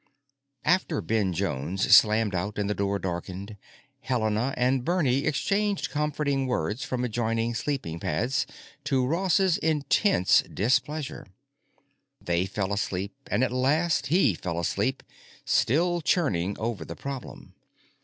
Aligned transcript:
After 0.65 0.99
Ben 0.99 1.31
Jones 1.31 1.93
slammed 1.95 2.33
out 2.33 2.57
and 2.57 2.67
the 2.67 2.73
room 2.73 2.99
darkened 3.01 3.55
Helena 3.99 4.51
and 4.57 4.83
Bernie 4.83 5.25
exchanged 5.25 5.91
comforting 5.91 6.47
words 6.47 6.83
from 6.83 7.03
adjoining 7.05 7.53
sleeping 7.53 7.99
pads, 7.99 8.47
to 8.85 9.05
Ross's 9.05 9.59
intense 9.59 10.41
displeasure. 10.51 11.27
They 12.19 12.47
fell 12.47 12.73
asleep 12.73 13.13
and 13.29 13.43
at 13.43 13.51
last 13.51 14.07
he 14.07 14.33
fell 14.33 14.57
asleep 14.59 15.03
still 15.45 16.01
churning 16.01 16.57
over 16.57 16.83
the 16.83 16.95
problem. 16.95 17.53